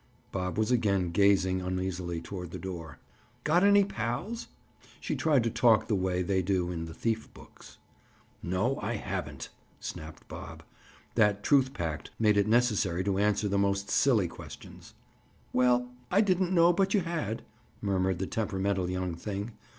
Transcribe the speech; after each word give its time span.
Bob 0.31 0.57
was 0.57 0.71
again 0.71 1.11
gazing 1.11 1.61
uneasily 1.61 2.19
toward 2.19 2.49
the 2.49 2.57
door. 2.57 2.97
"Got 3.43 3.63
any 3.63 3.83
pals?" 3.83 4.47
She 4.99 5.15
tried 5.15 5.43
to 5.43 5.51
talk 5.51 5.85
the 5.87 5.93
way 5.93 6.23
they 6.23 6.41
do 6.41 6.71
in 6.71 6.85
the 6.85 6.93
thief 6.95 7.31
books. 7.35 7.77
"No, 8.41 8.79
I 8.81 8.95
haven't," 8.95 9.49
snapped 9.79 10.27
Bob. 10.27 10.63
That 11.13 11.43
truth 11.43 11.75
pact 11.75 12.09
made 12.17 12.35
it 12.35 12.47
necessary 12.47 13.03
to 13.03 13.19
answer 13.19 13.47
the 13.47 13.59
most 13.59 13.91
silly 13.91 14.27
questions. 14.27 14.95
"Well, 15.53 15.91
I 16.09 16.21
didn't 16.21 16.51
know 16.51 16.73
but 16.73 16.95
you 16.95 17.01
had," 17.01 17.43
murmured 17.79 18.17
the 18.17 18.25
temperamental 18.25 18.89
young 18.89 19.13
thing. 19.13 19.51